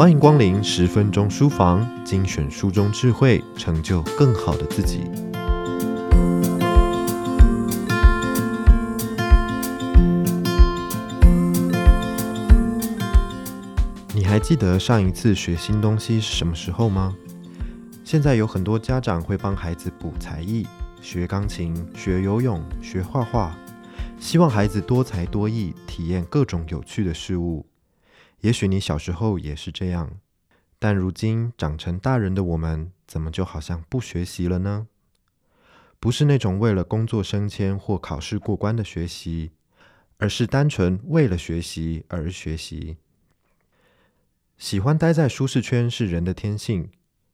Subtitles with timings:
[0.00, 5.00] 欢迎光临十分钟书房，精选书中智慧，成就更好的自己。
[14.14, 17.14] 你还记得上一次学新东西是什么时候吗？
[18.02, 20.66] 现在有很多家长会帮孩子补才艺，
[21.02, 23.54] 学钢琴、学游泳、学画画，
[24.18, 27.66] 希望孩子多才多艺，体验各种有趣的事物。
[28.40, 30.18] 也许你小时候也是这样，
[30.78, 34.88] 但如今长成大人的我们，怎么就好像不学习了呢？
[35.98, 39.50] 不是那种为了工作升迁或考试过关的学习，
[40.16, 42.96] 而是单纯为了学习而学习。
[44.56, 46.90] 喜欢待在舒适圈是人的天性，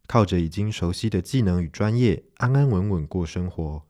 [0.08, 3.82] 靠着已经熟悉的技能与专业，安安稳稳过生活，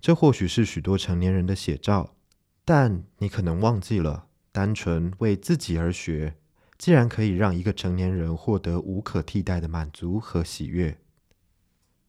[0.00, 2.16] 这或许是许多成年人的写照。
[2.64, 6.34] 但你可能忘记了，单纯为自己而学。
[6.78, 10.96] 既然可以让一个成年人获得无可替代的满足和喜悦，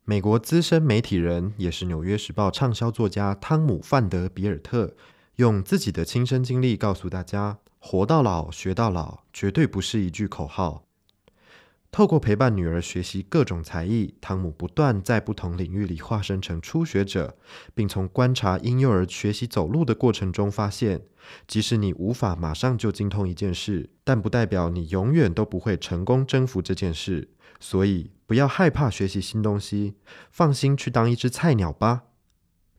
[0.05, 4.95] 美国资深媒体人也是《纽约时报》畅销作家汤姆·范德比尔特
[5.37, 10.85] 用自己的亲身经历告诉大家：“活到老，学到老，绝对不是一句口号。”
[11.91, 17.35] 透过陪伴女儿学习各种才艺，汤姆不断在不同领域里化身成初学者，
[17.73, 21.01] 并从观察婴幼儿学习走路的过程中发现，
[21.47, 27.29] 即使你无法马上就精通一件事，但不代表你永远都不会成功征服这件事。
[27.59, 29.95] 所以，不要害怕学习新东西，
[30.31, 32.03] 放心去当一只菜鸟吧。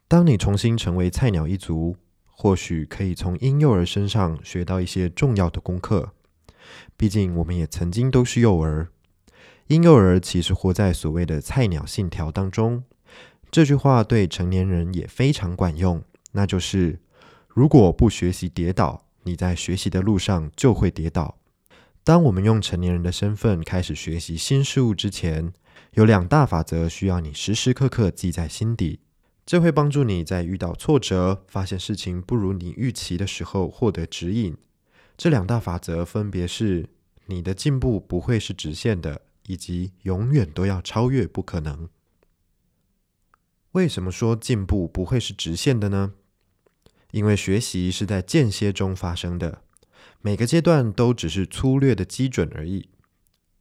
[0.08, 6.12] 当你重新成为菜鸟一族，或许可以从婴幼儿身上学到一些重要的功课。
[6.97, 8.89] 毕竟，我们也曾经都是幼儿。
[9.70, 12.82] 婴幼儿其实活在所谓的“菜鸟信条”当中，
[13.52, 16.02] 这句话对成年人也非常管用。
[16.32, 16.98] 那就是，
[17.46, 21.38] 如果不学习跌倒，你在学习的路上就会跌倒。
[22.02, 25.52] 当我们用成年人的身份开始学习新事物之前，
[25.92, 28.98] 有两大法则需要你时时刻刻记在心底，
[29.46, 34.56] 这会帮助你在遇到挫折、发现事情不如你预期的时候获得指引。
[35.16, 36.89] 这两大法则分别是：
[37.27, 39.20] 你的进步不会是直线的。
[39.50, 41.88] 以及永远都要超越不可能。
[43.72, 46.12] 为什么说进步不会是直线的呢？
[47.11, 49.62] 因为学习是在间歇中发生的，
[50.20, 52.90] 每个阶段都只是粗略的基准而已。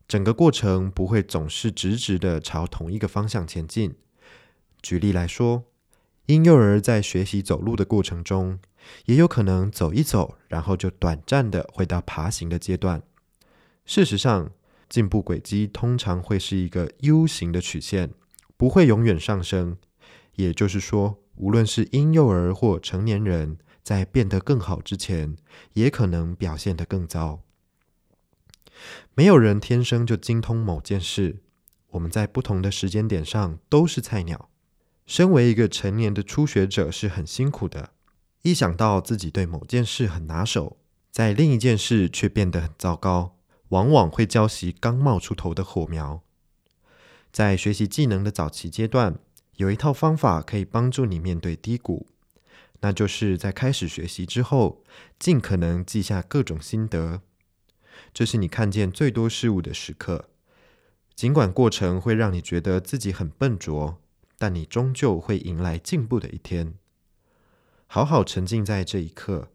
[0.08, 3.96] 整个过程不会总是直直的朝同一个方向前进。
[4.84, 5.66] 举例来说，
[6.28, 8.60] 婴幼儿在学习走路的过程中，
[9.06, 13.02] 也有可能走一走，然后就短暂的回到爬行的阶段。
[13.86, 14.52] 事实上，
[14.90, 18.12] 进步轨迹通常会是一个 U 型的曲线，
[18.58, 19.78] 不会永远上升。
[20.36, 25.36] 也就是说，无论是婴幼儿或成年人，在变得更好之前，
[25.74, 27.42] 也可能表现得更糟。
[29.14, 31.42] 没有人天生就精通某件事，
[31.92, 34.50] 我们在不同的时间点上都是菜鸟。
[35.06, 37.92] 身为一个成年的初学者是很辛苦的，
[38.44, 40.78] 一想到自己对某件事很拿手，
[41.12, 43.39] 在另一件事却变得很糟糕。
[43.70, 46.22] 往往会浇熄刚冒出头的火苗。
[47.32, 49.20] 在学习技能的早期阶段，
[49.58, 52.08] 有一套方法可以帮助你面对低谷，
[52.82, 54.84] 那就是在开始学习之后，
[55.20, 57.22] 尽可能记下各种心得。
[58.14, 60.30] 这是你看见最多事物的时刻。
[61.14, 64.02] 尽管过程会让你觉得自己很笨拙，
[64.38, 66.74] 但你终究会迎来进步的一天。
[67.86, 69.52] 好好沉浸在这一刻，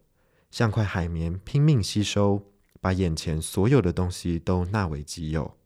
[0.50, 2.53] 像块海绵拼命吸收。
[2.84, 5.56] 把眼前所有的东西都纳为己有。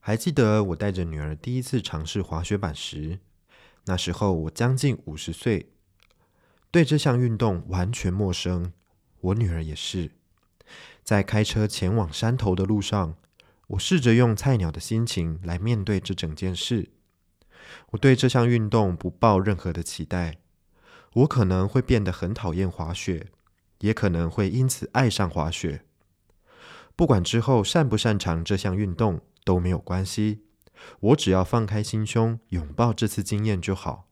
[0.00, 3.18] 还记得我带着女儿第一次尝试滑雪板时，
[3.84, 5.68] 那时候我将近五十岁，
[6.70, 8.72] 对这项运动完全陌生。
[9.20, 10.12] 我女儿也是。
[11.02, 13.14] 在开车前往山头的路上，
[13.66, 16.88] 我试着用菜鸟的心情来面对这整件事。
[17.90, 20.38] 我对这项运动不抱任何的期待，
[21.12, 23.26] 我可能会变得很讨厌滑雪。
[23.80, 25.84] 也可能会因此爱上滑雪。
[26.96, 30.42] 不管之后擅不擅长这项运动都没有关系，
[31.00, 34.08] 我只要放开心胸，拥抱这次经验就好。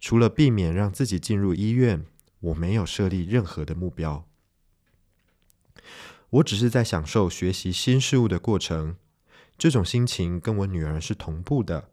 [0.00, 2.06] 除了避免让自己进入医院，
[2.40, 4.26] 我没有设立任何的目标。
[6.30, 8.96] 我只是在享受学习新事物的过程，
[9.58, 11.90] 这种心情跟我女儿是同步的。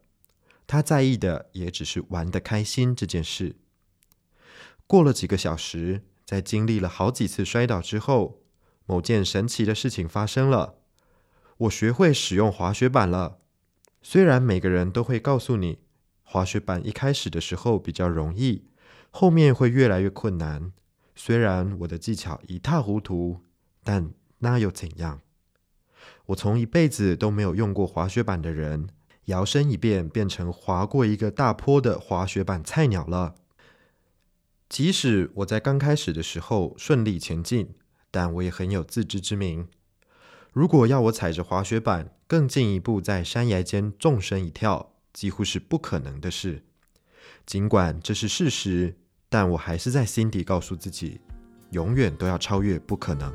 [0.66, 3.56] 她在意的也只是玩得开心这件事。
[4.86, 6.02] 过了几个小时。
[6.32, 8.40] 在经历了好几次摔倒之后，
[8.86, 10.76] 某件神奇的事情发生了。
[11.58, 13.40] 我学会使用滑雪板了。
[14.00, 15.80] 虽然每个人都会告诉你，
[16.22, 18.64] 滑雪板一开始的时候比较容易，
[19.10, 20.72] 后面会越来越困难。
[21.14, 23.42] 虽然我的技巧一塌糊涂，
[23.84, 25.20] 但那又怎样？
[26.24, 28.88] 我从一辈子都没有用过滑雪板的人，
[29.26, 33.34] 摇身一变变成滑过一个大坡的滑雪板菜鸟了。
[34.82, 37.68] 即使我在刚开始的时候顺利前进，
[38.10, 39.68] 但我也很有自知之明。
[40.50, 46.64] 如果要我踩着滑雪板更进一步在山崖间纵身一跳，几乎是不可能的事。
[47.46, 48.96] 尽管这是事实，
[49.28, 51.20] 但我还是在心底告诉自己，
[51.70, 53.32] 永远都要超越不可能。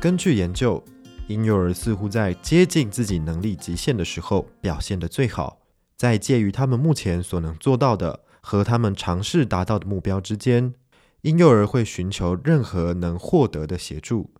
[0.00, 0.82] 根据研究，
[1.28, 5.60] 婴幼儿似乎在接近自己能力极限的时候表现得最好，
[5.94, 10.72] 在介于他们目前所能做到的和他们尝试达到的目标之间，
[11.20, 14.32] 婴幼儿会寻求任何能获得的协助。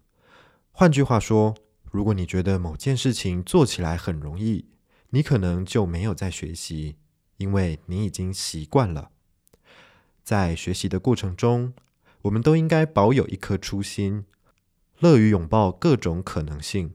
[0.73, 1.55] 换句话说，
[1.93, 4.65] 如果你觉得某件事情做起来很容易，
[5.11, 6.97] 你可能就没有在学习，
[7.37, 9.11] 因为你已经习惯了。
[10.25, 11.75] 在学习的过程中，
[12.23, 14.25] 我们都应该保有一颗初心。
[15.01, 16.95] 乐于拥抱各种可能性，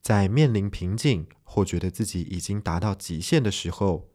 [0.00, 4.08] 在面临瓶颈或觉得自己已经达到极限的时候，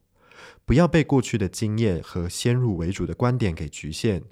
[0.66, 4.24] 不要被过去的经验和先入为主的观点给局限，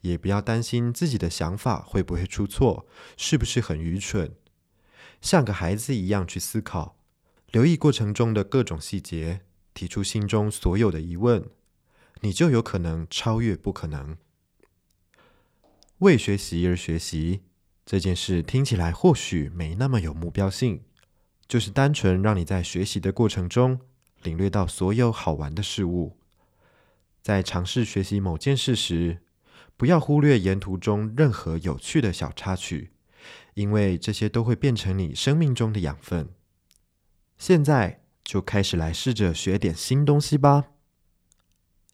[0.00, 2.86] 也不要担心自己的想法会不会出错，
[3.18, 4.34] 是不是很愚蠢。
[5.20, 6.96] 像个孩子一样去思考，
[7.50, 9.42] 留意过程中的各种细节，
[9.74, 11.44] 提出心中所有的疑问，
[12.22, 14.16] 你就有可能超越不可能。
[15.98, 17.42] 为学习而学习。
[17.90, 20.84] 这件事听起来或许没那么有目标性，
[21.48, 23.80] 就是单纯让你在学习的过程中
[24.22, 26.16] 领略到所有好玩的事物。
[27.20, 29.18] 在尝试学习某件事时，
[29.76, 32.92] 不要忽略沿途中任何有趣的小插曲，
[33.54, 36.28] 因为这些都会变成你生命中的养分。
[37.38, 40.66] 现在就开始来试着学点新东西吧。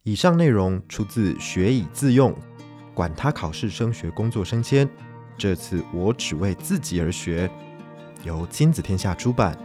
[0.02, 2.34] 以上内容出自《学以致用》，
[2.92, 4.86] 管他考试、升学、工作、升迁。
[5.38, 7.50] 这次我只为自己而学，
[8.22, 9.56] 由亲子天下出版。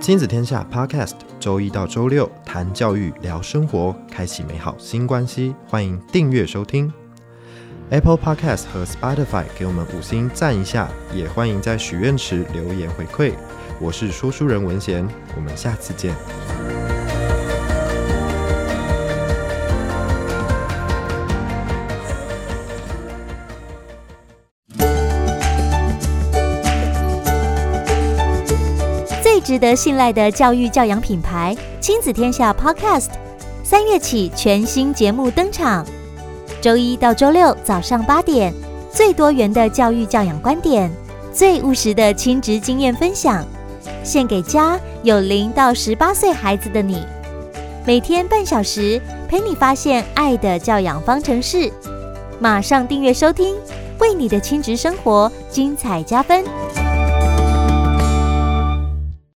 [0.00, 5.52] 亲子天下 Podcast，周一到周六谈教育、聊生活，开启美好新关系。
[5.66, 6.92] 欢迎订阅收听
[7.90, 13.32] Apple Podcast 和 Spotify，给我们五星赞一下，也欢迎在许愿池留言回馈。
[13.80, 15.04] 我是说书人文贤，
[15.34, 16.75] 我们下次见。
[29.36, 33.08] 最值得信赖的教育教养品牌亲子天下 Podcast，
[33.62, 35.84] 三月起全新节目登场。
[36.62, 38.50] 周一到周六早上八点，
[38.90, 40.90] 最多元的教育教养观点，
[41.34, 43.44] 最务实的亲职经验分享，
[44.02, 47.04] 献给家有零到十八岁孩子的你。
[47.84, 48.98] 每天半小时，
[49.28, 51.70] 陪你发现爱的教养方程式。
[52.38, 53.54] 马上订阅收听，
[53.98, 56.42] 为你的亲职生活精彩加分。